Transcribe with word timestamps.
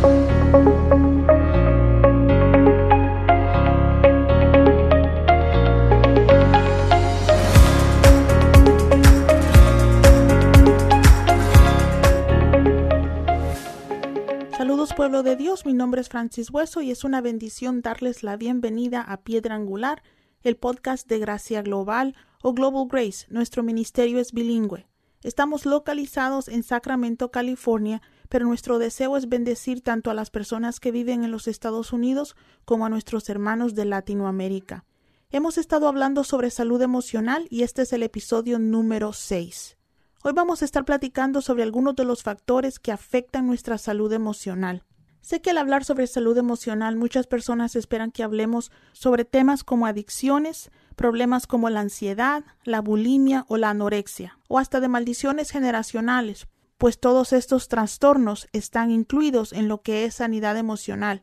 Saludos 0.00 0.24
pueblo 14.94 15.22
de 15.22 15.36
Dios, 15.36 15.66
mi 15.66 15.74
nombre 15.74 16.00
es 16.00 16.08
Francis 16.08 16.50
Hueso 16.50 16.80
y 16.80 16.90
es 16.90 17.04
una 17.04 17.20
bendición 17.20 17.82
darles 17.82 18.22
la 18.22 18.38
bienvenida 18.38 19.02
a 19.02 19.22
Piedra 19.22 19.54
Angular, 19.54 20.02
el 20.42 20.56
podcast 20.56 21.06
de 21.08 21.18
Gracia 21.18 21.60
Global 21.60 22.16
o 22.42 22.54
Global 22.54 22.86
Grace. 22.88 23.26
Nuestro 23.28 23.62
ministerio 23.62 24.18
es 24.18 24.32
bilingüe. 24.32 24.86
Estamos 25.22 25.66
localizados 25.66 26.48
en 26.48 26.62
Sacramento, 26.62 27.30
California, 27.30 28.00
pero 28.30 28.46
nuestro 28.46 28.78
deseo 28.78 29.16
es 29.16 29.28
bendecir 29.28 29.82
tanto 29.82 30.08
a 30.10 30.14
las 30.14 30.30
personas 30.30 30.78
que 30.78 30.92
viven 30.92 31.24
en 31.24 31.32
los 31.32 31.48
Estados 31.48 31.92
Unidos 31.92 32.36
como 32.64 32.86
a 32.86 32.88
nuestros 32.88 33.28
hermanos 33.28 33.74
de 33.74 33.84
Latinoamérica. 33.84 34.84
Hemos 35.32 35.58
estado 35.58 35.88
hablando 35.88 36.22
sobre 36.22 36.50
salud 36.50 36.80
emocional 36.80 37.48
y 37.50 37.64
este 37.64 37.82
es 37.82 37.92
el 37.92 38.04
episodio 38.04 38.60
número 38.60 39.12
6. 39.12 39.76
Hoy 40.22 40.32
vamos 40.32 40.62
a 40.62 40.64
estar 40.64 40.84
platicando 40.84 41.40
sobre 41.40 41.64
algunos 41.64 41.96
de 41.96 42.04
los 42.04 42.22
factores 42.22 42.78
que 42.78 42.92
afectan 42.92 43.48
nuestra 43.48 43.78
salud 43.78 44.12
emocional. 44.12 44.84
Sé 45.22 45.42
que 45.42 45.50
al 45.50 45.58
hablar 45.58 45.84
sobre 45.84 46.06
salud 46.06 46.38
emocional 46.38 46.96
muchas 46.96 47.26
personas 47.26 47.74
esperan 47.74 48.12
que 48.12 48.22
hablemos 48.22 48.70
sobre 48.92 49.24
temas 49.24 49.64
como 49.64 49.86
adicciones, 49.86 50.70
problemas 50.94 51.48
como 51.48 51.68
la 51.68 51.80
ansiedad, 51.80 52.44
la 52.62 52.80
bulimia 52.80 53.44
o 53.48 53.56
la 53.56 53.70
anorexia, 53.70 54.38
o 54.46 54.60
hasta 54.60 54.78
de 54.78 54.88
maldiciones 54.88 55.50
generacionales, 55.50 56.46
pues 56.80 56.98
todos 56.98 57.34
estos 57.34 57.68
trastornos 57.68 58.48
están 58.54 58.90
incluidos 58.90 59.52
en 59.52 59.68
lo 59.68 59.82
que 59.82 60.06
es 60.06 60.14
sanidad 60.14 60.56
emocional. 60.56 61.20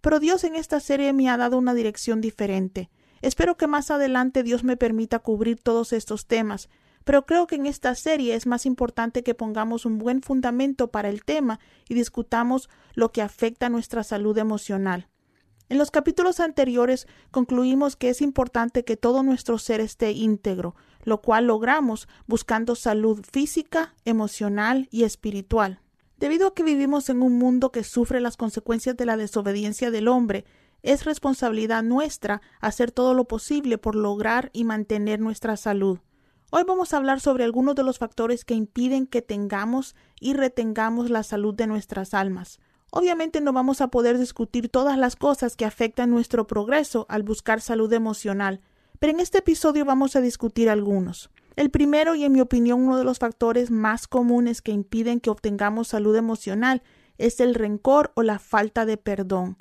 Pero 0.00 0.18
Dios 0.18 0.44
en 0.44 0.56
esta 0.56 0.80
serie 0.80 1.12
me 1.12 1.28
ha 1.28 1.36
dado 1.36 1.58
una 1.58 1.74
dirección 1.74 2.22
diferente. 2.22 2.88
Espero 3.20 3.58
que 3.58 3.66
más 3.66 3.90
adelante 3.90 4.42
Dios 4.42 4.64
me 4.64 4.78
permita 4.78 5.18
cubrir 5.18 5.60
todos 5.60 5.92
estos 5.92 6.24
temas, 6.26 6.70
pero 7.04 7.26
creo 7.26 7.46
que 7.46 7.56
en 7.56 7.66
esta 7.66 7.94
serie 7.94 8.34
es 8.34 8.46
más 8.46 8.64
importante 8.64 9.22
que 9.22 9.34
pongamos 9.34 9.84
un 9.84 9.98
buen 9.98 10.22
fundamento 10.22 10.90
para 10.90 11.10
el 11.10 11.22
tema 11.22 11.60
y 11.86 11.92
discutamos 11.92 12.70
lo 12.94 13.12
que 13.12 13.20
afecta 13.20 13.66
a 13.66 13.68
nuestra 13.68 14.04
salud 14.04 14.38
emocional. 14.38 15.10
En 15.68 15.76
los 15.76 15.90
capítulos 15.90 16.40
anteriores 16.40 17.06
concluimos 17.30 17.96
que 17.96 18.08
es 18.08 18.22
importante 18.22 18.84
que 18.84 18.96
todo 18.96 19.22
nuestro 19.22 19.58
ser 19.58 19.80
esté 19.80 20.12
íntegro, 20.12 20.76
lo 21.04 21.22
cual 21.22 21.46
logramos 21.46 22.08
buscando 22.26 22.74
salud 22.74 23.24
física, 23.30 23.94
emocional 24.04 24.88
y 24.90 25.04
espiritual. 25.04 25.80
Debido 26.18 26.48
a 26.48 26.54
que 26.54 26.62
vivimos 26.62 27.08
en 27.10 27.22
un 27.22 27.38
mundo 27.38 27.70
que 27.70 27.84
sufre 27.84 28.20
las 28.20 28.36
consecuencias 28.36 28.96
de 28.96 29.06
la 29.06 29.16
desobediencia 29.16 29.90
del 29.90 30.08
hombre, 30.08 30.44
es 30.82 31.04
responsabilidad 31.04 31.82
nuestra 31.82 32.42
hacer 32.60 32.90
todo 32.92 33.14
lo 33.14 33.24
posible 33.24 33.78
por 33.78 33.94
lograr 33.94 34.50
y 34.52 34.64
mantener 34.64 35.20
nuestra 35.20 35.56
salud. 35.56 35.98
Hoy 36.50 36.62
vamos 36.64 36.92
a 36.92 36.98
hablar 36.98 37.20
sobre 37.20 37.44
algunos 37.44 37.74
de 37.74 37.82
los 37.82 37.98
factores 37.98 38.44
que 38.44 38.54
impiden 38.54 39.06
que 39.06 39.22
tengamos 39.22 39.96
y 40.20 40.34
retengamos 40.34 41.10
la 41.10 41.22
salud 41.22 41.54
de 41.54 41.66
nuestras 41.66 42.14
almas. 42.14 42.60
Obviamente 42.90 43.40
no 43.40 43.52
vamos 43.52 43.80
a 43.80 43.88
poder 43.88 44.18
discutir 44.18 44.68
todas 44.68 44.96
las 44.96 45.16
cosas 45.16 45.56
que 45.56 45.64
afectan 45.64 46.10
nuestro 46.10 46.46
progreso 46.46 47.06
al 47.08 47.24
buscar 47.24 47.60
salud 47.60 47.92
emocional, 47.92 48.60
pero 49.04 49.12
en 49.12 49.20
este 49.20 49.36
episodio 49.36 49.84
vamos 49.84 50.16
a 50.16 50.22
discutir 50.22 50.70
algunos. 50.70 51.28
El 51.56 51.68
primero 51.68 52.14
y 52.14 52.24
en 52.24 52.32
mi 52.32 52.40
opinión 52.40 52.80
uno 52.84 52.96
de 52.96 53.04
los 53.04 53.18
factores 53.18 53.70
más 53.70 54.08
comunes 54.08 54.62
que 54.62 54.72
impiden 54.72 55.20
que 55.20 55.28
obtengamos 55.28 55.88
salud 55.88 56.16
emocional 56.16 56.82
es 57.18 57.38
el 57.40 57.54
rencor 57.54 58.12
o 58.14 58.22
la 58.22 58.38
falta 58.38 58.86
de 58.86 58.96
perdón. 58.96 59.58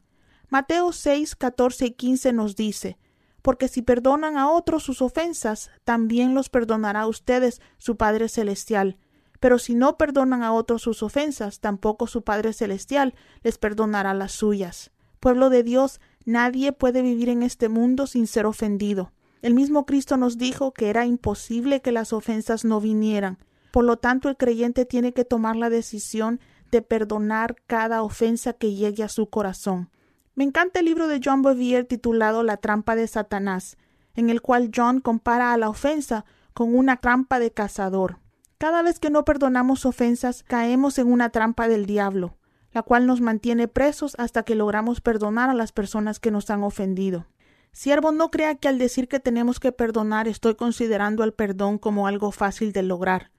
Mateo 0.47 0.93
6, 0.93 1.35
14 1.35 1.87
y 1.87 1.91
15 1.91 2.31
nos 2.31 2.55
dice 2.55 2.97
porque 3.41 3.67
si 3.67 3.81
perdonan 3.81 4.37
a 4.37 4.49
otros 4.49 4.83
sus 4.83 5.01
ofensas, 5.01 5.71
también 5.83 6.35
los 6.35 6.47
perdonará 6.47 7.01
a 7.01 7.07
ustedes 7.07 7.59
su 7.77 7.97
Padre 7.97 8.29
Celestial. 8.29 8.97
Pero 9.41 9.59
si 9.59 9.75
no 9.75 9.97
perdonan 9.97 10.41
a 10.43 10.53
otros 10.53 10.83
sus 10.83 11.03
ofensas, 11.03 11.59
tampoco 11.59 12.07
su 12.07 12.23
Padre 12.23 12.53
Celestial 12.53 13.13
les 13.41 13.57
perdonará 13.57 14.13
las 14.13 14.31
suyas. 14.31 14.91
Pueblo 15.19 15.49
de 15.49 15.63
Dios, 15.63 15.99
nadie 16.23 16.71
puede 16.71 17.01
vivir 17.01 17.27
en 17.27 17.43
este 17.43 17.67
mundo 17.67 18.07
sin 18.07 18.25
ser 18.25 18.45
ofendido. 18.45 19.11
El 19.43 19.55
mismo 19.55 19.85
Cristo 19.85 20.15
nos 20.15 20.37
dijo 20.37 20.71
que 20.71 20.89
era 20.89 21.05
imposible 21.05 21.81
que 21.81 21.91
las 21.91 22.13
ofensas 22.13 22.63
no 22.63 22.79
vinieran. 22.79 23.39
Por 23.73 23.83
lo 23.83 23.97
tanto, 23.97 24.29
el 24.29 24.37
creyente 24.37 24.85
tiene 24.85 25.11
que 25.11 25.25
tomar 25.25 25.57
la 25.57 25.69
decisión 25.69 26.39
de 26.71 26.81
perdonar 26.81 27.57
cada 27.67 28.03
ofensa 28.03 28.53
que 28.53 28.73
llegue 28.73 29.03
a 29.03 29.09
su 29.09 29.29
corazón. 29.29 29.89
Me 30.33 30.45
encanta 30.45 30.79
el 30.79 30.85
libro 30.85 31.09
de 31.09 31.19
John 31.21 31.41
Bevere 31.41 31.83
titulado 31.83 32.41
La 32.41 32.55
trampa 32.55 32.95
de 32.95 33.05
Satanás, 33.05 33.75
en 34.15 34.29
el 34.29 34.41
cual 34.41 34.71
John 34.73 35.01
compara 35.01 35.51
a 35.51 35.57
la 35.57 35.67
ofensa 35.67 36.23
con 36.53 36.73
una 36.73 36.95
trampa 36.95 37.37
de 37.39 37.51
cazador. 37.51 38.19
Cada 38.57 38.81
vez 38.81 38.97
que 38.97 39.09
no 39.09 39.25
perdonamos 39.25 39.85
ofensas, 39.85 40.43
caemos 40.43 40.97
en 40.99 41.11
una 41.11 41.31
trampa 41.31 41.67
del 41.67 41.85
diablo, 41.85 42.37
la 42.71 42.81
cual 42.81 43.05
nos 43.05 43.19
mantiene 43.19 43.67
presos 43.67 44.15
hasta 44.17 44.43
que 44.43 44.55
logramos 44.55 45.01
perdonar 45.01 45.49
a 45.49 45.53
las 45.53 45.73
personas 45.73 46.21
que 46.21 46.31
nos 46.31 46.49
han 46.49 46.63
ofendido. 46.63 47.25
Siervo, 47.73 48.11
no 48.11 48.29
crea 48.29 48.53
que 48.53 48.67
al 48.67 48.77
decir 48.77 49.07
que 49.07 49.19
tenemos 49.19 49.59
que 49.59 49.71
perdonar 49.71 50.27
estoy 50.27 50.53
considerando 50.53 51.23
el 51.23 51.33
perdón 51.33 51.79
como 51.79 52.05
algo 52.05 52.31
fácil 52.31 52.71
de 52.71 52.83
lograr. 52.83 53.31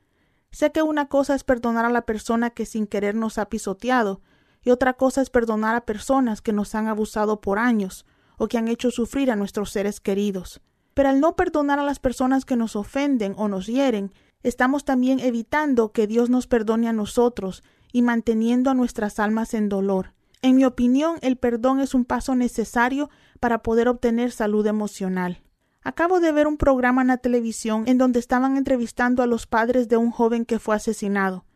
Sé 0.50 0.72
que 0.72 0.82
una 0.82 1.06
cosa 1.06 1.36
es 1.36 1.44
perdonar 1.44 1.84
a 1.84 1.90
la 1.90 2.02
persona 2.02 2.50
que 2.50 2.66
sin 2.66 2.88
querer 2.88 3.14
nos 3.14 3.38
ha 3.38 3.48
pisoteado, 3.48 4.22
y 4.62 4.70
otra 4.70 4.94
cosa 4.94 5.22
es 5.22 5.30
perdonar 5.30 5.76
a 5.76 5.86
personas 5.86 6.42
que 6.42 6.52
nos 6.52 6.74
han 6.74 6.88
abusado 6.88 7.40
por 7.40 7.60
años 7.60 8.06
o 8.36 8.48
que 8.48 8.58
han 8.58 8.66
hecho 8.66 8.90
sufrir 8.90 9.30
a 9.30 9.36
nuestros 9.36 9.70
seres 9.70 10.00
queridos. 10.00 10.60
Pero 10.94 11.10
al 11.10 11.20
no 11.20 11.36
perdonar 11.36 11.78
a 11.78 11.84
las 11.84 12.00
personas 12.00 12.44
que 12.44 12.56
nos 12.56 12.74
ofenden 12.74 13.34
o 13.36 13.46
nos 13.46 13.66
hieren, 13.66 14.12
estamos 14.42 14.84
también 14.84 15.20
evitando 15.20 15.92
que 15.92 16.08
Dios 16.08 16.28
nos 16.28 16.48
perdone 16.48 16.88
a 16.88 16.92
nosotros 16.92 17.62
y 17.92 18.02
manteniendo 18.02 18.70
a 18.70 18.74
nuestras 18.74 19.20
almas 19.20 19.54
en 19.54 19.68
dolor. 19.68 20.13
En 20.44 20.56
mi 20.56 20.66
opinión, 20.66 21.16
el 21.22 21.38
perdón 21.38 21.80
es 21.80 21.94
un 21.94 22.04
paso 22.04 22.34
necesario 22.34 23.08
para 23.40 23.62
poder 23.62 23.88
obtener 23.88 24.30
salud 24.30 24.66
emocional. 24.66 25.40
Acabo 25.82 26.20
de 26.20 26.32
ver 26.32 26.46
un 26.46 26.58
programa 26.58 27.00
en 27.00 27.08
la 27.08 27.16
televisión 27.16 27.84
en 27.86 27.96
donde 27.96 28.18
estaban 28.18 28.58
entrevistando 28.58 29.22
a 29.22 29.26
los 29.26 29.46
padres 29.46 29.88
de 29.88 29.96
un 29.96 30.10
joven 30.10 30.44
que 30.44 30.58
fue 30.58 30.76
asesinado. 30.76 31.46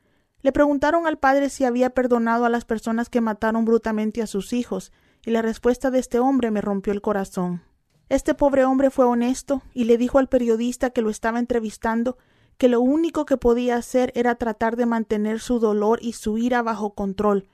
Le 0.41 0.53
preguntaron 0.53 1.07
al 1.07 1.19
padre 1.19 1.51
si 1.51 1.67
había 1.67 1.91
perdonado 1.91 2.47
a 2.47 2.49
las 2.49 2.65
personas 2.65 3.11
que 3.11 3.21
mataron 3.21 3.67
brutalmente 3.67 4.23
a 4.23 4.27
sus 4.27 4.55
hijos, 4.55 4.91
y 5.23 5.33
la 5.33 5.43
respuesta 5.43 5.91
de 5.91 5.99
este 5.99 6.19
hombre 6.19 6.51
me 6.51 6.63
rompió 6.63 6.95
el 6.95 7.03
corazón. 7.03 7.61
Este 8.09 8.33
pobre 8.33 8.65
hombre 8.65 8.89
fue 8.89 9.05
honesto 9.05 9.61
y 9.75 9.85
le 9.85 9.99
dijo 9.99 10.19
al 10.19 10.31
periodista 10.31 10.89
que 10.89 11.03
lo 11.03 11.11
estaba 11.11 11.39
entrevistando 11.39 12.17
que 12.57 12.71
lo 12.71 12.81
único 12.81 13.27
que 13.27 13.37
podía 13.37 13.77
hacer 13.77 14.13
era 14.15 14.37
tratar 14.37 14.77
de 14.77 14.87
mantener 14.87 15.41
su 15.41 15.59
dolor 15.59 15.99
y 16.01 16.15
su 16.15 16.39
ira 16.39 16.63
bajo 16.63 16.95
control, 16.95 17.51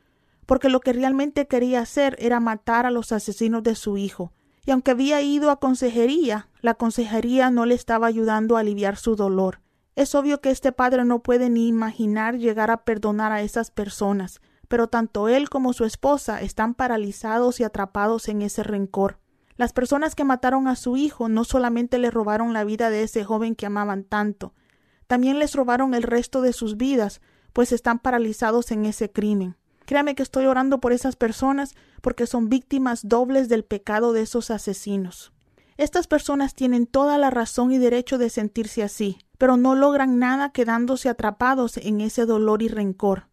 porque 0.47 0.69
lo 0.69 0.81
que 0.81 0.93
realmente 0.93 1.47
quería 1.47 1.81
hacer 1.81 2.17
era 2.19 2.41
matar 2.41 2.87
a 2.87 2.91
los 2.91 3.13
asesinos 3.13 3.63
de 3.63 3.75
su 3.75 3.97
hijo. 3.97 4.33
Y 4.67 4.71
aunque 4.71 4.93
había 4.93 5.21
ido 5.21 5.51
a 5.51 5.61
consejería, 5.61 6.49
la 6.61 6.75
consejería 6.75 7.51
no 7.51 7.67
le 7.67 7.75
estaba 7.75 8.07
ayudando 8.07 8.57
a 8.57 8.61
aliviar 8.61 8.97
su 8.97 9.17
dolor. 9.17 9.61
Es 9.95 10.15
obvio 10.15 10.41
que 10.41 10.51
este 10.51 10.73
padre 10.73 11.05
no 11.05 11.23
puede 11.23 11.51
ni 11.51 11.69
imaginar 11.69 12.37
llegar 12.37 12.71
a 12.71 12.85
perdonar 12.85 13.33
a 13.33 13.43
esas 13.43 13.71
personas, 13.71 14.41
pero 14.69 14.89
tanto 14.89 15.29
él 15.29 15.51
como 15.51 15.73
su 15.73 15.85
esposa 15.85 16.41
están 16.41 16.75
paralizados 16.75 17.61
y 17.61 17.65
atrapados 17.65 18.29
en 18.29 18.43
ese 18.43 18.63
rencor. 18.63 19.19
Las 19.57 19.73
personas 19.73 20.15
que 20.15 20.25
mataron 20.25 20.67
a 20.67 20.75
su 20.75 20.97
hijo 20.97 21.29
no 21.29 21.45
solamente 21.45 21.99
le 21.99 22.11
robaron 22.11 22.53
la 22.53 22.65
vida 22.65 22.91
de 22.91 23.05
ese 23.05 23.23
joven 23.23 23.55
que 23.55 23.67
amaban 23.67 24.03
tanto, 24.03 24.53
también 25.07 25.39
les 25.39 25.55
robaron 25.55 25.95
el 25.95 26.03
resto 26.03 26.41
de 26.41 26.53
sus 26.53 26.77
vidas, 26.77 27.21
pues 27.53 27.73
están 27.73 27.99
paralizados 27.99 28.71
en 28.73 28.85
ese 28.85 29.11
crimen. 29.11 29.57
Créame 29.87 30.15
que 30.15 30.23
estoy 30.23 30.47
orando 30.47 30.81
por 30.81 30.93
esas 30.93 31.17
personas 31.17 31.75
porque 32.01 32.27
son 32.27 32.49
víctimas 32.49 33.09
dobles 33.09 33.49
del 33.49 33.65
pecado 33.65 34.13
de 34.13 34.23
esos 34.23 34.51
asesinos. 34.51 35.33
Estas 35.77 36.07
personas 36.07 36.55
tienen 36.55 36.87
toda 36.87 37.19
la 37.19 37.31
razón 37.31 37.73
y 37.73 37.79
derecho 37.79 38.17
de 38.17 38.31
sentirse 38.31 38.83
así, 38.83 39.19
pero 39.39 39.57
no 39.57 39.75
logran 39.75 40.19
nada 40.19 40.51
quedándose 40.51 41.09
atrapados 41.09 41.77
en 41.79 42.01
ese 42.01 42.27
dolor 42.27 42.63
y 42.63 42.69
rencor. 42.69 43.29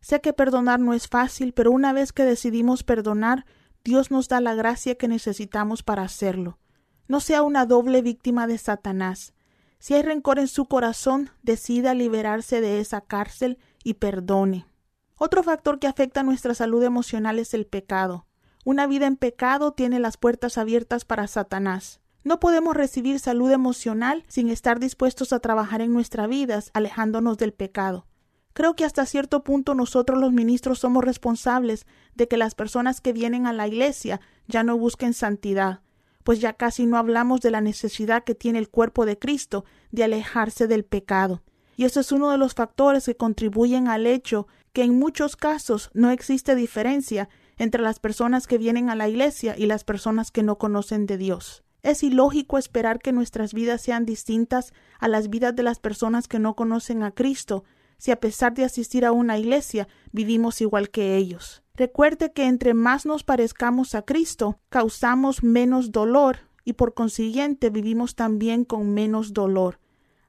Sé 0.00 0.20
que 0.20 0.32
perdonar 0.32 0.80
no 0.80 0.94
es 0.94 1.08
fácil, 1.08 1.52
pero 1.52 1.70
una 1.70 1.92
vez 1.92 2.12
que 2.12 2.24
decidimos 2.24 2.82
perdonar, 2.84 3.46
Dios 3.84 4.10
nos 4.10 4.28
da 4.28 4.40
la 4.40 4.54
gracia 4.54 4.96
que 4.96 5.08
necesitamos 5.08 5.82
para 5.82 6.02
hacerlo. 6.02 6.58
No 7.06 7.20
sea 7.20 7.42
una 7.42 7.66
doble 7.66 8.00
víctima 8.00 8.46
de 8.46 8.56
Satanás. 8.56 9.34
Si 9.78 9.92
hay 9.92 10.02
rencor 10.02 10.38
en 10.38 10.48
su 10.48 10.64
corazón, 10.64 11.30
decida 11.42 11.92
liberarse 11.92 12.62
de 12.62 12.80
esa 12.80 13.02
cárcel 13.02 13.58
y 13.82 13.94
perdone. 13.94 14.66
Otro 15.16 15.42
factor 15.42 15.78
que 15.78 15.86
afecta 15.86 16.22
nuestra 16.22 16.54
salud 16.54 16.82
emocional 16.82 17.38
es 17.38 17.54
el 17.54 17.66
pecado. 17.66 18.26
Una 18.64 18.86
vida 18.86 19.06
en 19.06 19.16
pecado 19.16 19.72
tiene 19.72 20.00
las 20.00 20.16
puertas 20.16 20.58
abiertas 20.58 21.04
para 21.04 21.26
Satanás. 21.28 22.00
No 22.24 22.40
podemos 22.40 22.74
recibir 22.74 23.20
salud 23.20 23.50
emocional 23.50 24.24
sin 24.28 24.48
estar 24.48 24.80
dispuestos 24.80 25.32
a 25.32 25.40
trabajar 25.40 25.82
en 25.82 25.92
nuestras 25.92 26.28
vidas, 26.28 26.70
alejándonos 26.72 27.36
del 27.38 27.52
pecado. 27.52 28.06
Creo 28.54 28.74
que 28.74 28.84
hasta 28.84 29.04
cierto 29.04 29.44
punto 29.44 29.74
nosotros 29.74 30.18
los 30.18 30.32
ministros 30.32 30.78
somos 30.78 31.04
responsables 31.04 31.86
de 32.14 32.26
que 32.26 32.36
las 32.36 32.54
personas 32.54 33.00
que 33.00 33.12
vienen 33.12 33.46
a 33.46 33.52
la 33.52 33.68
iglesia 33.68 34.20
ya 34.48 34.62
no 34.62 34.78
busquen 34.78 35.12
santidad, 35.12 35.80
pues 36.22 36.40
ya 36.40 36.54
casi 36.54 36.86
no 36.86 36.96
hablamos 36.96 37.40
de 37.40 37.50
la 37.50 37.60
necesidad 37.60 38.24
que 38.24 38.34
tiene 38.34 38.58
el 38.58 38.70
cuerpo 38.70 39.06
de 39.06 39.18
Cristo 39.18 39.64
de 39.90 40.04
alejarse 40.04 40.66
del 40.66 40.84
pecado. 40.84 41.42
Y 41.76 41.84
eso 41.84 42.00
es 42.00 42.12
uno 42.12 42.30
de 42.30 42.38
los 42.38 42.54
factores 42.54 43.04
que 43.06 43.16
contribuyen 43.16 43.88
al 43.88 44.06
hecho 44.06 44.46
que 44.74 44.82
en 44.82 44.98
muchos 44.98 45.36
casos 45.36 45.88
no 45.94 46.10
existe 46.10 46.54
diferencia 46.54 47.30
entre 47.56 47.80
las 47.80 48.00
personas 48.00 48.46
que 48.46 48.58
vienen 48.58 48.90
a 48.90 48.96
la 48.96 49.08
iglesia 49.08 49.54
y 49.56 49.66
las 49.66 49.84
personas 49.84 50.32
que 50.32 50.42
no 50.42 50.58
conocen 50.58 51.06
de 51.06 51.16
Dios. 51.16 51.62
Es 51.82 52.02
ilógico 52.02 52.58
esperar 52.58 52.98
que 52.98 53.12
nuestras 53.12 53.54
vidas 53.54 53.80
sean 53.80 54.04
distintas 54.04 54.74
a 54.98 55.06
las 55.06 55.30
vidas 55.30 55.54
de 55.54 55.62
las 55.62 55.78
personas 55.78 56.26
que 56.26 56.40
no 56.40 56.56
conocen 56.56 57.04
a 57.04 57.12
Cristo, 57.12 57.62
si 57.98 58.10
a 58.10 58.16
pesar 58.16 58.52
de 58.54 58.64
asistir 58.64 59.04
a 59.04 59.12
una 59.12 59.38
iglesia 59.38 59.86
vivimos 60.10 60.60
igual 60.60 60.90
que 60.90 61.16
ellos. 61.16 61.62
Recuerde 61.74 62.32
que 62.32 62.46
entre 62.46 62.74
más 62.74 63.06
nos 63.06 63.22
parezcamos 63.22 63.94
a 63.94 64.02
Cristo, 64.02 64.58
causamos 64.70 65.44
menos 65.44 65.92
dolor 65.92 66.38
y 66.64 66.72
por 66.72 66.94
consiguiente 66.94 67.70
vivimos 67.70 68.16
también 68.16 68.64
con 68.64 68.92
menos 68.92 69.32
dolor. 69.32 69.78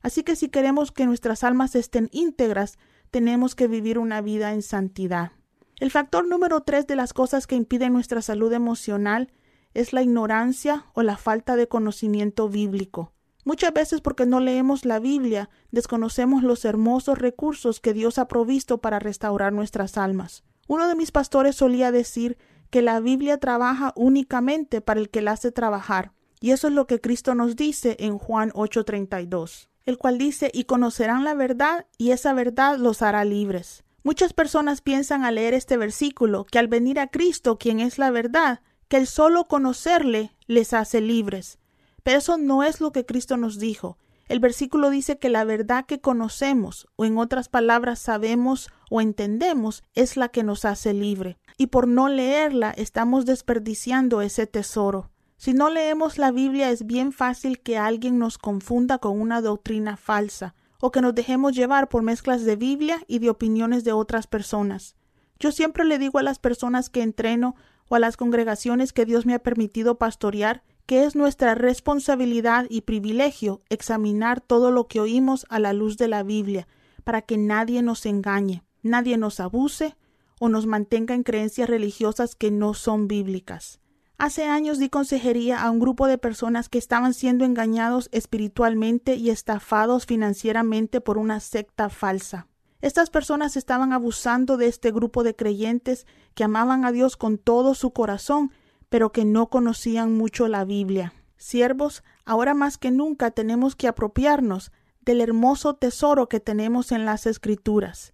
Así 0.02 0.22
que 0.22 0.36
si 0.36 0.50
queremos 0.50 0.92
que 0.92 1.08
nuestras 1.08 1.44
almas 1.44 1.74
estén 1.74 2.10
íntegras, 2.12 2.78
tenemos 3.16 3.56
que 3.56 3.70
vivir 3.70 3.98
una 3.98 4.20
vida 4.20 4.52
en 4.52 4.62
santidad. 4.62 5.32
El 5.80 5.90
factor 5.90 6.28
número 6.28 6.64
tres 6.64 6.86
de 6.86 6.98
las 6.98 7.14
cosas 7.14 7.48
que 7.48 7.56
impiden 7.56 7.94
nuestra 7.94 8.22
salud 8.22 8.52
emocional 8.52 9.32
es 9.74 9.94
la 9.94 10.02
ignorancia 10.02 10.88
o 10.94 11.02
la 11.02 11.16
falta 11.16 11.56
de 11.56 11.70
conocimiento 11.70 12.50
bíblico. 12.50 13.14
Muchas 13.46 13.72
veces 13.72 14.02
porque 14.02 14.26
no 14.26 14.42
leemos 14.42 14.84
la 14.84 15.00
Biblia, 15.00 15.50
desconocemos 15.72 16.44
los 16.44 16.66
hermosos 16.66 17.18
recursos 17.18 17.80
que 17.80 17.94
Dios 17.94 18.18
ha 18.18 18.28
provisto 18.28 18.80
para 18.80 19.00
restaurar 19.00 19.54
nuestras 19.54 19.98
almas. 19.98 20.44
Uno 20.68 20.86
de 20.90 20.96
mis 20.96 21.12
pastores 21.12 21.56
solía 21.56 21.94
decir 21.94 22.38
que 22.70 22.82
la 22.82 23.00
Biblia 23.00 23.38
trabaja 23.38 23.94
únicamente 23.96 24.82
para 24.82 25.00
el 25.00 25.10
que 25.10 25.22
la 25.22 25.32
hace 25.32 25.54
trabajar, 25.54 26.12
y 26.42 26.52
eso 26.52 26.68
es 26.68 26.74
lo 26.74 26.86
que 26.86 27.00
Cristo 27.00 27.34
nos 27.34 27.56
dice 27.56 27.96
en 27.98 28.18
Juan 28.18 28.52
8:32, 28.56 29.70
el 29.86 29.98
cual 29.98 30.18
dice, 30.18 30.52
y 30.54 30.66
conocerán 30.66 31.24
la 31.24 31.34
verdad, 31.34 31.86
y 31.98 32.12
esa 32.12 32.34
verdad 32.34 32.78
los 32.78 33.02
hará 33.02 33.24
libres. 33.26 33.84
Muchas 34.04 34.34
personas 34.34 34.82
piensan 34.82 35.26
al 35.26 35.36
leer 35.36 35.54
este 35.54 35.78
versículo 35.78 36.46
que 36.46 36.60
al 36.60 36.68
venir 36.68 37.00
a 37.00 37.08
Cristo, 37.08 37.58
quien 37.58 37.80
es 37.80 37.98
la 37.98 38.12
verdad, 38.12 38.62
que 38.88 38.98
el 38.98 39.08
solo 39.08 39.46
conocerle 39.46 40.36
les 40.48 40.74
hace 40.74 41.02
libres. 41.02 41.58
Pero 42.04 42.20
eso 42.20 42.38
no 42.38 42.64
es 42.64 42.82
lo 42.82 42.92
que 42.92 43.06
Cristo 43.06 43.36
nos 43.36 43.58
dijo. 43.58 43.98
El 44.28 44.40
versículo 44.40 44.90
dice 44.90 45.18
que 45.20 45.30
la 45.30 45.44
verdad 45.44 45.86
que 45.86 46.02
conocemos, 46.02 46.88
o 46.96 47.06
en 47.06 47.18
otras 47.18 47.50
palabras 47.50 48.00
sabemos 48.00 48.70
o 48.90 49.02
entendemos, 49.02 49.84
es 49.94 50.18
la 50.18 50.30
que 50.30 50.44
nos 50.44 50.66
hace 50.66 50.94
libre. 50.94 51.38
Y 51.58 51.68
por 51.68 51.88
no 51.88 52.10
leerla 52.10 52.72
estamos 52.72 53.26
desperdiciando 53.26 54.22
ese 54.22 54.48
tesoro. 54.48 55.12
Si 55.38 55.54
no 55.54 55.70
leemos 55.70 56.18
la 56.18 56.32
Biblia 56.32 56.72
es 56.72 56.86
bien 56.86 57.12
fácil 57.12 57.60
que 57.60 57.78
alguien 57.78 58.18
nos 58.20 58.38
confunda 58.38 58.98
con 58.98 59.20
una 59.20 59.42
doctrina 59.42 59.98
falsa, 59.98 60.56
o 60.80 60.92
que 60.92 61.02
nos 61.02 61.16
dejemos 61.16 61.54
llevar 61.54 61.90
por 61.90 62.04
mezclas 62.04 62.44
de 62.44 62.56
Biblia 62.56 63.02
y 63.08 63.20
de 63.20 63.30
opiniones 63.30 63.84
de 63.84 63.92
otras 63.92 64.28
personas. 64.28 64.96
Yo 65.40 65.52
siempre 65.52 65.84
le 65.84 66.00
digo 66.00 66.20
a 66.20 66.24
las 66.24 66.40
personas 66.40 66.90
que 66.90 67.02
entreno 67.02 67.56
o 67.88 67.96
a 67.96 68.00
las 68.00 68.18
congregaciones 68.18 68.94
que 68.94 69.06
Dios 69.06 69.26
me 69.26 69.34
ha 69.34 69.40
permitido 69.40 69.98
pastorear 69.98 70.64
que 70.86 71.04
es 71.04 71.16
nuestra 71.16 71.56
responsabilidad 71.56 72.68
y 72.70 72.82
privilegio 72.82 73.62
examinar 73.70 74.42
todo 74.42 74.72
lo 74.72 74.88
que 74.88 75.00
oímos 75.00 75.46
a 75.50 75.60
la 75.60 75.74
luz 75.74 75.98
de 75.98 76.08
la 76.08 76.22
Biblia, 76.24 76.68
para 77.04 77.24
que 77.24 77.38
nadie 77.38 77.82
nos 77.82 78.06
engañe, 78.06 78.64
nadie 78.84 79.18
nos 79.18 79.40
abuse 79.40 79.96
o 80.40 80.50
nos 80.50 80.68
mantenga 80.68 81.16
en 81.16 81.24
creencias 81.24 81.70
religiosas 81.70 82.36
que 82.36 82.52
no 82.52 82.74
son 82.74 83.08
bíblicas. 83.08 83.80
Hace 84.18 84.46
años 84.46 84.80
di 84.80 84.90
consejería 84.90 85.62
a 85.62 85.70
un 85.70 85.80
grupo 85.80 86.08
de 86.08 86.18
personas 86.18 86.70
que 86.70 86.78
estaban 86.78 87.14
siendo 87.14 87.44
engañados 87.44 88.10
espiritualmente 88.12 89.16
y 89.16 89.30
estafados 89.30 90.06
financieramente 90.06 91.02
por 91.02 91.18
una 91.18 91.40
secta 91.42 91.90
falsa. 91.90 92.48
Estas 92.82 93.10
personas 93.10 93.58
estaban 93.58 93.92
abusando 93.92 94.58
de 94.58 94.68
este 94.68 94.92
grupo 94.92 95.24
de 95.24 95.36
creyentes 95.36 96.06
que 96.34 96.46
amaban 96.46 96.86
a 96.86 96.92
Dios 96.92 97.18
con 97.18 97.38
todo 97.38 97.76
su 97.76 97.92
corazón 97.92 98.52
pero 98.90 99.12
que 99.12 99.26
no 99.26 99.50
conocían 99.50 100.14
mucho 100.14 100.48
la 100.48 100.64
Biblia. 100.64 101.14
Siervos, 101.36 102.04
ahora 102.24 102.54
más 102.54 102.78
que 102.78 102.92
nunca 102.92 103.32
tenemos 103.32 103.76
que 103.76 103.90
apropiarnos 103.90 104.72
del 105.02 105.22
hermoso 105.22 105.76
tesoro 105.76 106.30
que 106.30 106.40
tenemos 106.40 106.92
en 106.94 107.04
las 107.04 107.26
Escrituras. 107.26 108.14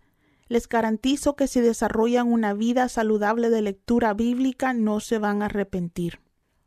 Les 0.52 0.68
garantizo 0.68 1.38
que 1.38 1.48
si 1.48 1.62
desarrollan 1.62 2.30
una 2.30 2.54
vida 2.54 2.90
saludable 2.90 3.50
de 3.50 3.62
lectura 3.62 4.14
bíblica 4.14 4.74
no 4.74 5.00
se 5.00 5.18
van 5.18 5.42
a 5.42 5.46
arrepentir. 5.46 6.20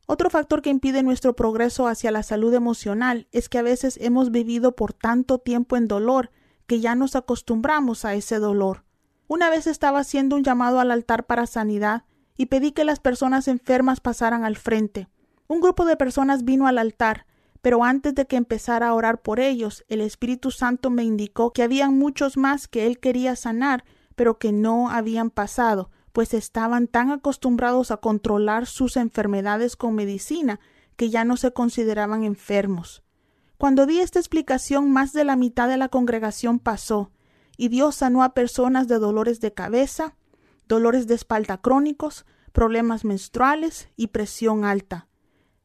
Otro 0.07 0.31
factor 0.31 0.63
que 0.63 0.71
impide 0.71 1.03
nuestro 1.03 1.37
progreso 1.37 1.87
hacia 1.87 2.11
la 2.11 2.23
salud 2.23 2.55
emocional 2.55 3.29
es 3.31 3.51
que 3.51 3.59
a 3.59 3.63
veces 3.63 3.99
hemos 4.01 4.31
vivido 4.31 4.75
por 4.75 4.95
tanto 4.95 5.37
tiempo 5.37 5.77
en 5.77 5.87
dolor 5.87 6.31
que 6.67 6.81
ya 6.81 6.95
nos 6.95 7.15
acostumbramos 7.15 8.07
a 8.07 8.15
ese 8.15 8.39
dolor. 8.39 8.87
Una 9.29 9.51
vez 9.51 9.67
estaba 9.67 9.99
haciendo 9.99 10.37
un 10.37 10.45
llamado 10.45 10.81
al 10.81 10.91
altar 10.91 11.27
para 11.27 11.47
sanidad 11.47 12.05
y 12.39 12.47
pedí 12.47 12.73
que 12.73 12.85
las 12.85 13.01
personas 13.01 13.49
enfermas 13.49 14.01
pasaran 14.01 14.47
al 14.47 14.57
frente. 14.57 15.11
Un 15.47 15.61
grupo 15.61 15.85
de 15.85 15.99
personas 15.99 16.45
vino 16.45 16.67
al 16.67 16.79
altar, 16.79 17.27
pero 17.65 17.83
antes 17.83 18.15
de 18.15 18.27
que 18.27 18.37
empezara 18.37 18.89
a 18.89 18.93
orar 18.93 19.23
por 19.23 19.41
ellos, 19.41 19.87
el 19.89 20.03
Espíritu 20.03 20.51
Santo 20.51 20.91
me 20.91 21.03
indicó 21.03 21.55
que 21.55 21.63
habían 21.63 21.99
muchos 21.99 22.37
más 22.37 22.69
que 22.69 22.87
él 22.87 23.01
quería 23.01 23.37
sanar, 23.37 23.87
pero 24.17 24.39
que 24.39 24.53
no 24.53 24.91
habían 24.91 25.31
pasado, 25.31 25.91
pues 26.13 26.35
estaban 26.35 26.89
tan 26.89 27.11
acostumbrados 27.11 27.91
a 27.91 27.97
controlar 27.97 28.67
sus 28.67 28.99
enfermedades 28.99 29.77
con 29.77 29.95
medicina 29.95 30.61
que 30.97 31.09
ya 31.09 31.25
no 31.25 31.39
se 31.39 31.55
consideraban 31.55 32.23
enfermos. 32.23 33.03
Cuando 33.57 33.87
di 33.87 34.01
esta 34.01 34.19
explicación, 34.19 34.91
más 34.91 35.15
de 35.15 35.25
la 35.25 35.35
mitad 35.35 35.67
de 35.67 35.79
la 35.79 35.89
congregación 35.89 36.59
pasó, 36.59 37.13
y 37.57 37.69
Dios 37.69 37.95
sanó 37.95 38.25
a 38.25 38.35
personas 38.35 38.89
de 38.89 38.99
dolores 38.99 39.41
de 39.41 39.55
cabeza, 39.55 40.17
dolores 40.69 41.07
de 41.07 41.15
espalda 41.15 41.57
crónicos, 41.57 42.27
problemas 42.53 43.07
menstruales 43.07 43.89
y 43.97 44.09
presión 44.09 44.67
alta. 44.67 45.09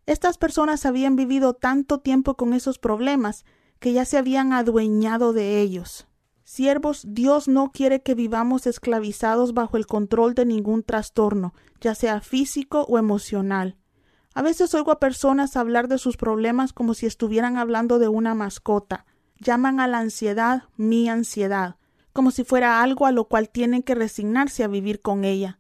Estas 0.10 0.40
personas 0.40 0.88
habían 0.88 1.16
vivido 1.16 1.54
tanto 1.54 2.00
tiempo 2.00 2.34
con 2.34 2.56
esos 2.56 2.80
problemas 2.80 3.46
que 3.78 3.94
ya 3.94 4.06
se 4.06 4.18
habían 4.18 4.54
adueñado 4.54 5.34
de 5.34 5.62
ellos. 5.62 6.08
Siervos, 6.44 7.04
Dios 7.08 7.48
no 7.48 7.72
quiere 7.72 8.02
que 8.02 8.16
vivamos 8.16 8.66
esclavizados 8.66 9.54
bajo 9.54 9.78
el 9.78 9.86
control 9.86 10.34
de 10.34 10.48
ningún 10.48 10.82
trastorno, 10.82 11.54
ya 11.80 11.94
sea 11.94 12.22
físico 12.22 12.88
o 12.90 12.98
emocional. 12.98 13.78
A 14.34 14.42
veces 14.42 14.74
oigo 14.74 14.90
a 14.90 15.00
personas 15.00 15.56
hablar 15.56 15.88
de 15.88 16.00
sus 16.00 16.18
problemas 16.18 16.74
como 16.74 16.96
si 16.96 17.06
estuvieran 17.06 17.58
hablando 17.60 18.00
de 18.00 18.08
una 18.08 18.34
mascota. 18.34 19.06
Llaman 19.40 19.80
a 19.80 19.88
la 19.88 20.00
ansiedad 20.00 20.64
mi 20.76 21.08
ansiedad 21.08 21.76
como 22.14 22.32
si 22.32 22.44
fuera 22.44 22.82
algo 22.82 23.06
a 23.06 23.12
lo 23.12 23.26
cual 23.26 23.50
tienen 23.50 23.84
que 23.84 23.94
resignarse 23.94 24.64
a 24.64 24.68
vivir 24.68 25.02
con 25.02 25.24
ella. 25.24 25.59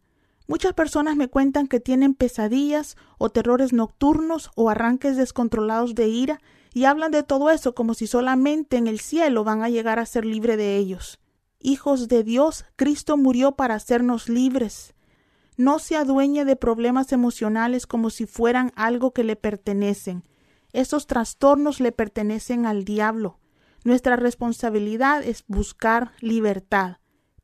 Muchas 0.49 0.73
personas 0.73 1.15
me 1.15 1.27
cuentan 1.27 1.67
que 1.67 1.79
tienen 1.79 2.15
pesadillas 2.15 2.97
o 3.19 3.29
terrores 3.29 3.71
nocturnos 3.71 4.49
o 4.55 4.71
arranques 4.71 5.15
descontrolados 5.15 5.93
de 5.93 6.07
ira 6.07 6.41
y 6.73 6.85
hablan 6.85 7.11
de 7.11 7.21
todo 7.21 7.51
eso 7.51 7.75
como 7.75 7.93
si 7.93 8.07
solamente 8.07 8.77
en 8.77 8.87
el 8.87 8.99
cielo 8.99 9.43
van 9.43 9.61
a 9.61 9.69
llegar 9.69 9.99
a 9.99 10.07
ser 10.07 10.25
libre 10.25 10.57
de 10.57 10.75
ellos. 10.77 11.19
Hijos 11.59 12.07
de 12.07 12.23
Dios, 12.23 12.65
Cristo 12.75 13.15
murió 13.15 13.51
para 13.51 13.75
hacernos 13.75 14.27
libres. 14.27 14.95
No 15.55 15.77
se 15.77 15.95
adueñe 15.97 16.45
de 16.45 16.55
problemas 16.55 17.11
emocionales 17.11 17.85
como 17.85 18.09
si 18.09 18.25
fueran 18.25 18.71
algo 18.75 19.11
que 19.11 19.23
le 19.23 19.35
pertenecen. 19.35 20.23
Esos 20.73 21.05
trastornos 21.05 21.79
le 21.79 21.91
pertenecen 21.91 22.65
al 22.65 22.85
diablo. 22.85 23.37
Nuestra 23.83 24.15
responsabilidad 24.15 25.21
es 25.21 25.43
buscar 25.47 26.13
libertad. 26.21 26.97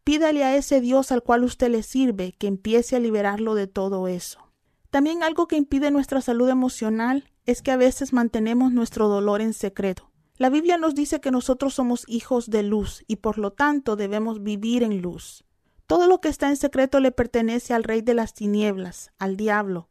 Pídale 0.05 0.43
a 0.43 0.55
ese 0.55 0.81
Dios 0.81 1.11
al 1.11 1.23
cual 1.23 1.43
usted 1.43 1.67
le 1.69 1.81
sirve 1.81 2.33
que 2.37 2.45
empiece 2.45 2.95
a 2.95 2.99
liberarlo 2.99 3.55
de 3.55 3.65
todo 3.65 4.07
eso. 4.07 4.51
También 4.91 5.23
algo 5.23 5.47
que 5.47 5.57
impide 5.57 5.89
nuestra 5.89 6.21
salud 6.21 6.47
emocional 6.47 7.31
es 7.47 7.63
que 7.63 7.71
a 7.71 7.75
veces 7.75 8.13
mantenemos 8.13 8.71
nuestro 8.71 9.07
dolor 9.07 9.41
en 9.41 9.53
secreto. 9.53 10.11
La 10.37 10.51
Biblia 10.51 10.77
nos 10.77 10.93
dice 10.93 11.21
que 11.21 11.31
nosotros 11.31 11.73
somos 11.73 12.05
hijos 12.07 12.51
de 12.51 12.61
luz 12.61 13.03
y 13.07 13.15
por 13.15 13.39
lo 13.39 13.51
tanto 13.51 13.95
debemos 13.95 14.43
vivir 14.43 14.83
en 14.83 15.01
luz. 15.01 15.43
Todo 15.87 16.07
lo 16.07 16.21
que 16.21 16.29
está 16.29 16.49
en 16.49 16.57
secreto 16.57 16.99
le 16.99 17.11
pertenece 17.11 17.73
al 17.73 17.83
rey 17.83 18.01
de 18.01 18.13
las 18.13 18.35
tinieblas, 18.35 19.11
al 19.17 19.37
diablo. 19.37 19.89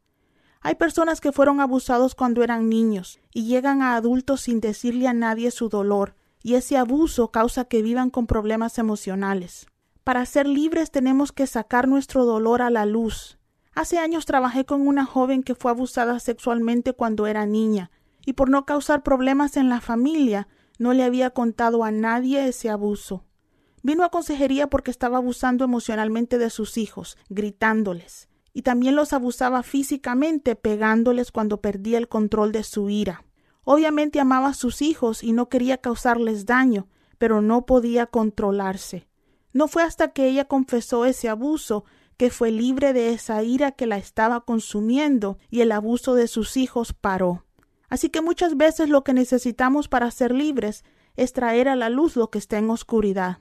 Hay 0.60 0.76
personas 0.76 1.20
que 1.20 1.32
fueron 1.32 1.60
abusados 1.60 2.14
cuando 2.14 2.44
eran 2.44 2.68
niños 2.68 3.18
y 3.32 3.46
llegan 3.46 3.82
a 3.82 3.96
adultos 3.96 4.42
sin 4.42 4.60
decirle 4.60 5.08
a 5.08 5.12
nadie 5.12 5.50
su 5.50 5.68
dolor 5.68 6.14
y 6.40 6.54
ese 6.54 6.76
abuso 6.76 7.32
causa 7.32 7.64
que 7.64 7.82
vivan 7.82 8.10
con 8.10 8.28
problemas 8.28 8.78
emocionales. 8.78 9.66
Para 10.04 10.26
ser 10.26 10.46
libres 10.46 10.90
tenemos 10.90 11.32
que 11.32 11.46
sacar 11.46 11.88
nuestro 11.88 12.26
dolor 12.26 12.60
a 12.60 12.68
la 12.68 12.84
luz. 12.84 13.38
Hace 13.74 13.98
años 13.98 14.26
trabajé 14.26 14.66
con 14.66 14.86
una 14.86 15.06
joven 15.06 15.42
que 15.42 15.54
fue 15.54 15.70
abusada 15.70 16.20
sexualmente 16.20 16.92
cuando 16.92 17.26
era 17.26 17.46
niña, 17.46 17.90
y 18.26 18.34
por 18.34 18.50
no 18.50 18.66
causar 18.66 19.02
problemas 19.02 19.56
en 19.56 19.70
la 19.70 19.80
familia, 19.80 20.46
no 20.78 20.92
le 20.92 21.04
había 21.04 21.30
contado 21.30 21.84
a 21.84 21.90
nadie 21.90 22.46
ese 22.46 22.68
abuso. 22.68 23.24
Vino 23.82 24.04
a 24.04 24.10
consejería 24.10 24.68
porque 24.68 24.90
estaba 24.90 25.16
abusando 25.16 25.64
emocionalmente 25.64 26.36
de 26.36 26.50
sus 26.50 26.76
hijos, 26.76 27.16
gritándoles, 27.30 28.28
y 28.52 28.60
también 28.60 28.96
los 28.96 29.14
abusaba 29.14 29.62
físicamente, 29.62 30.54
pegándoles 30.54 31.32
cuando 31.32 31.62
perdía 31.62 31.96
el 31.96 32.08
control 32.08 32.52
de 32.52 32.62
su 32.62 32.90
ira. 32.90 33.24
Obviamente 33.62 34.20
amaba 34.20 34.48
a 34.48 34.54
sus 34.54 34.82
hijos 34.82 35.24
y 35.24 35.32
no 35.32 35.48
quería 35.48 35.78
causarles 35.78 36.44
daño, 36.44 36.88
pero 37.16 37.40
no 37.40 37.64
podía 37.64 38.06
controlarse. 38.06 39.08
No 39.54 39.68
fue 39.68 39.84
hasta 39.84 40.08
que 40.08 40.28
ella 40.28 40.44
confesó 40.44 41.06
ese 41.06 41.30
abuso 41.30 41.84
que 42.16 42.30
fue 42.30 42.50
libre 42.50 42.92
de 42.92 43.12
esa 43.12 43.42
ira 43.42 43.72
que 43.72 43.86
la 43.86 43.96
estaba 43.96 44.42
consumiendo 44.42 45.38
y 45.48 45.60
el 45.60 45.72
abuso 45.72 46.14
de 46.14 46.26
sus 46.26 46.56
hijos 46.56 46.92
paró. 46.92 47.44
Así 47.88 48.08
que 48.08 48.20
muchas 48.20 48.56
veces 48.56 48.88
lo 48.88 49.04
que 49.04 49.14
necesitamos 49.14 49.88
para 49.88 50.10
ser 50.10 50.32
libres 50.32 50.84
es 51.16 51.32
traer 51.32 51.68
a 51.68 51.76
la 51.76 51.88
luz 51.88 52.16
lo 52.16 52.30
que 52.30 52.38
está 52.38 52.58
en 52.58 52.68
oscuridad. 52.68 53.38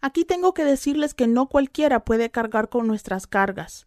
Aquí 0.00 0.24
tengo 0.24 0.54
que 0.54 0.64
decirles 0.64 1.12
que 1.12 1.26
no 1.26 1.48
cualquiera 1.48 2.02
puede 2.02 2.30
cargar 2.30 2.70
con 2.70 2.86
nuestras 2.86 3.26
cargas. 3.26 3.86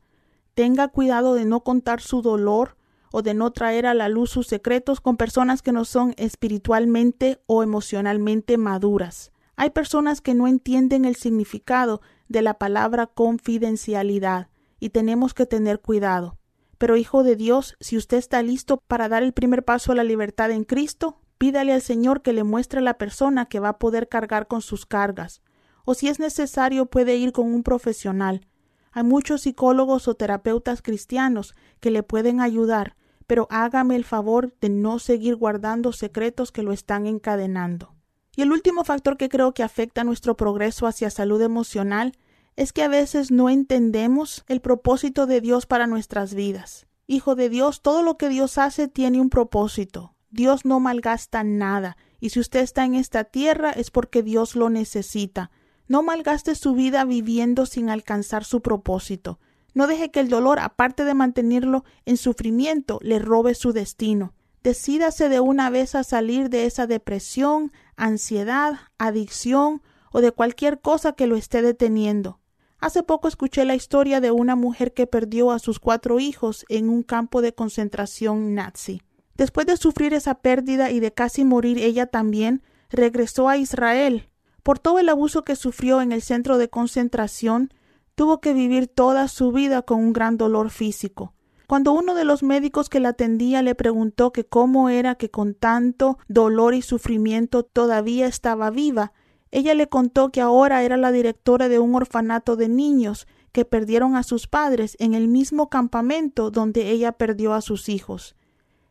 Tenga 0.53 0.87
cuidado 0.89 1.33
de 1.33 1.45
no 1.45 1.61
contar 1.63 1.99
su 1.99 2.21
dolor 2.21 2.77
o 3.11 3.23
de 3.23 3.33
no 3.33 3.51
traer 3.51 3.87
a 3.87 3.95
la 3.95 4.07
luz 4.07 4.29
sus 4.29 4.45
secretos 4.45 5.01
con 5.01 5.17
personas 5.17 5.63
que 5.63 5.71
no 5.71 5.83
son 5.83 6.13
espiritualmente 6.17 7.41
o 7.47 7.63
emocionalmente 7.63 8.57
maduras. 8.57 9.31
Hay 9.57 9.69
personas 9.69 10.19
que 10.19 10.33
no 10.33 10.47
entienden 10.47 11.05
el 11.05 11.15
significado 11.15 12.01
de 12.27 12.41
la 12.41 12.55
palabra 12.55 13.07
confidencialidad 13.07 14.49
y 14.79 14.89
tenemos 14.89 15.33
que 15.33 15.45
tener 15.45 15.79
cuidado. 15.79 16.37
Pero 16.77 16.97
hijo 16.97 17.23
de 17.23 17.37
Dios, 17.37 17.75
si 17.79 17.95
usted 17.95 18.17
está 18.17 18.41
listo 18.41 18.77
para 18.77 19.07
dar 19.07 19.23
el 19.23 19.31
primer 19.31 19.63
paso 19.63 19.93
a 19.93 19.95
la 19.95 20.03
libertad 20.03 20.51
en 20.51 20.65
Cristo, 20.65 21.21
pídale 21.37 21.71
al 21.71 21.81
Señor 21.81 22.21
que 22.21 22.33
le 22.33 22.43
muestre 22.43 22.81
la 22.81 22.97
persona 22.97 23.45
que 23.45 23.61
va 23.61 23.69
a 23.69 23.79
poder 23.79 24.09
cargar 24.09 24.47
con 24.47 24.61
sus 24.61 24.85
cargas. 24.85 25.41
O 25.85 25.93
si 25.93 26.09
es 26.09 26.19
necesario 26.19 26.87
puede 26.87 27.15
ir 27.15 27.31
con 27.31 27.53
un 27.53 27.63
profesional. 27.63 28.45
Hay 28.91 29.03
muchos 29.03 29.41
psicólogos 29.43 30.07
o 30.07 30.15
terapeutas 30.15 30.81
cristianos 30.81 31.55
que 31.79 31.91
le 31.91 32.03
pueden 32.03 32.41
ayudar, 32.41 32.97
pero 33.25 33.47
hágame 33.49 33.95
el 33.95 34.03
favor 34.03 34.53
de 34.59 34.69
no 34.69 34.99
seguir 34.99 35.35
guardando 35.35 35.93
secretos 35.93 36.51
que 36.51 36.63
lo 36.63 36.73
están 36.73 37.05
encadenando. 37.05 37.94
Y 38.35 38.41
el 38.41 38.51
último 38.51 38.83
factor 38.83 39.17
que 39.17 39.29
creo 39.29 39.53
que 39.53 39.63
afecta 39.63 40.03
nuestro 40.03 40.35
progreso 40.35 40.87
hacia 40.87 41.09
salud 41.09 41.41
emocional 41.41 42.13
es 42.55 42.73
que 42.73 42.83
a 42.83 42.87
veces 42.87 43.31
no 43.31 43.49
entendemos 43.49 44.43
el 44.47 44.61
propósito 44.61 45.25
de 45.25 45.41
Dios 45.41 45.65
para 45.65 45.87
nuestras 45.87 46.33
vidas. 46.33 46.87
Hijo 47.07 47.35
de 47.35 47.49
Dios, 47.49 47.81
todo 47.81 48.01
lo 48.01 48.17
que 48.17 48.29
Dios 48.29 48.57
hace 48.57 48.87
tiene 48.87 49.21
un 49.21 49.29
propósito. 49.29 50.15
Dios 50.31 50.65
no 50.65 50.79
malgasta 50.79 51.43
nada, 51.43 51.97
y 52.19 52.31
si 52.31 52.39
usted 52.39 52.61
está 52.61 52.83
en 52.83 52.95
esta 52.95 53.25
tierra 53.25 53.71
es 53.71 53.91
porque 53.91 54.23
Dios 54.23 54.55
lo 54.55 54.69
necesita. 54.69 55.51
No 55.87 56.01
malgaste 56.01 56.55
su 56.55 56.73
vida 56.73 57.05
viviendo 57.05 57.65
sin 57.65 57.89
alcanzar 57.89 58.43
su 58.43 58.61
propósito. 58.61 59.39
No 59.73 59.87
deje 59.87 60.09
que 60.09 60.21
el 60.21 60.29
dolor, 60.29 60.59
aparte 60.59 61.03
de 61.03 61.13
mantenerlo 61.13 61.83
en 62.05 62.17
sufrimiento, 62.17 62.99
le 63.01 63.19
robe 63.19 63.53
su 63.53 63.71
destino. 63.71 64.33
Decídase 64.63 65.29
de 65.29 65.41
una 65.41 65.69
vez 65.69 65.93
a 65.93 66.03
salir 66.03 66.49
de 66.49 66.65
esa 66.65 66.87
depresión, 66.87 67.71
ansiedad, 67.97 68.79
adicción 68.97 69.81
o 70.11 70.21
de 70.21 70.31
cualquier 70.31 70.79
cosa 70.79 71.13
que 71.13 71.27
lo 71.27 71.35
esté 71.35 71.61
deteniendo. 71.61 72.39
Hace 72.79 73.03
poco 73.03 73.27
escuché 73.27 73.65
la 73.65 73.75
historia 73.75 74.21
de 74.21 74.31
una 74.31 74.55
mujer 74.55 74.93
que 74.93 75.07
perdió 75.07 75.51
a 75.51 75.59
sus 75.59 75.79
cuatro 75.79 76.19
hijos 76.19 76.65
en 76.69 76.89
un 76.89 77.03
campo 77.03 77.41
de 77.41 77.53
concentración 77.53 78.53
nazi. 78.53 79.01
Después 79.35 79.67
de 79.67 79.77
sufrir 79.77 80.13
esa 80.13 80.35
pérdida 80.35 80.91
y 80.91 80.99
de 80.99 81.13
casi 81.13 81.43
morir 81.43 81.77
ella 81.77 82.07
también, 82.07 82.63
regresó 82.89 83.49
a 83.49 83.57
Israel. 83.57 84.29
Por 84.63 84.79
todo 84.79 84.99
el 84.99 85.09
abuso 85.09 85.43
que 85.43 85.55
sufrió 85.55 86.01
en 86.01 86.11
el 86.11 86.21
centro 86.21 86.57
de 86.57 86.69
concentración, 86.69 87.71
tuvo 88.15 88.39
que 88.39 88.53
vivir 88.53 88.87
toda 88.87 89.27
su 89.27 89.51
vida 89.51 89.81
con 89.81 89.99
un 89.99 90.13
gran 90.13 90.37
dolor 90.37 90.69
físico. 90.69 91.34
Cuando 91.67 91.93
uno 91.93 92.13
de 92.15 92.25
los 92.25 92.43
médicos 92.43 92.89
que 92.89 92.99
la 92.99 93.09
atendía 93.09 93.61
le 93.61 93.75
preguntó 93.75 94.31
que 94.31 94.45
cómo 94.45 94.89
era 94.89 95.15
que 95.15 95.31
con 95.31 95.53
tanto 95.53 96.17
dolor 96.27 96.73
y 96.73 96.81
sufrimiento 96.81 97.63
todavía 97.63 98.27
estaba 98.27 98.69
viva, 98.69 99.13
ella 99.51 99.73
le 99.73 99.87
contó 99.87 100.31
que 100.31 100.41
ahora 100.41 100.83
era 100.83 100.97
la 100.97 101.11
directora 101.11 101.69
de 101.69 101.79
un 101.79 101.95
orfanato 101.95 102.55
de 102.55 102.67
niños 102.67 103.27
que 103.51 103.63
perdieron 103.63 104.15
a 104.15 104.23
sus 104.23 104.47
padres 104.47 104.97
en 104.99 105.13
el 105.13 105.27
mismo 105.29 105.69
campamento 105.69 106.51
donde 106.51 106.89
ella 106.89 107.13
perdió 107.13 107.53
a 107.53 107.61
sus 107.61 107.87
hijos. 107.87 108.35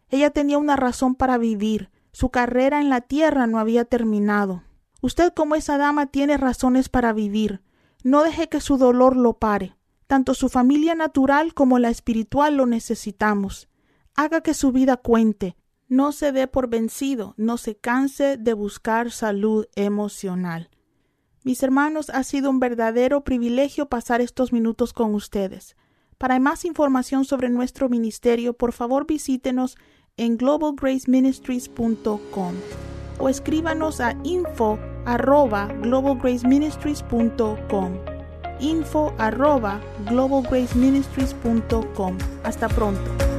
Ella 0.09 0.31
tenía 0.31 0.59
una 0.59 0.77
razón 0.77 1.15
para 1.15 1.37
vivir. 1.39 1.91
Su 2.13 2.31
carrera 2.31 2.81
en 2.81 2.89
la 2.89 3.03
tierra 3.03 3.47
no 3.47 3.59
había 3.59 3.85
terminado. 3.85 4.63
Usted 5.03 5.35
como 5.35 5.55
esa 5.55 5.77
dama 5.77 6.07
tiene 6.07 6.39
razones 6.39 6.89
para 6.89 7.13
vivir. 7.13 7.61
No 8.03 8.23
deje 8.23 8.49
que 8.49 8.61
su 8.61 8.79
dolor 8.79 9.17
lo 9.17 9.35
pare. 9.35 9.77
Tanto 10.15 10.35
su 10.35 10.49
familia 10.49 10.95
natural 10.95 11.55
como 11.55 11.81
la 11.81 11.91
espiritual 11.91 12.55
lo 12.55 12.67
necesitamos. 12.67 13.69
Haga 14.15 14.43
que 14.43 14.55
su 14.55 14.71
vida 14.71 14.97
cuente. 14.97 15.57
No 15.89 16.13
se 16.13 16.31
dé 16.31 16.47
por 16.47 16.69
vencido, 16.69 17.35
no 17.37 17.57
se 17.57 17.75
canse 17.75 18.37
de 18.37 18.55
buscar 18.55 19.11
salud 19.11 19.67
emocional. 19.75 20.71
Mis 21.43 21.65
hermanos, 21.65 22.11
ha 22.11 22.23
sido 22.23 22.49
un 22.49 22.61
verdadero 22.61 23.25
privilegio 23.25 23.89
pasar 23.89 24.21
estos 24.21 24.53
minutos 24.53 24.93
con 24.93 25.17
ustedes. 25.17 25.75
Para 26.17 26.39
más 26.39 26.65
información 26.65 27.25
sobre 27.25 27.51
nuestro 27.51 27.89
ministerio, 27.89 28.53
por 28.53 28.73
favor 28.73 29.09
visítenos 29.09 29.77
en 30.17 30.37
globalgraceministries.com 30.37 32.55
o 33.19 33.29
escríbanos 33.29 34.01
a 34.01 34.17
info 34.23 34.79
info 38.61 39.13
arroba 39.19 39.81
globalgraceministries.com. 40.09 42.19
Hasta 42.45 42.69
pronto. 42.69 43.34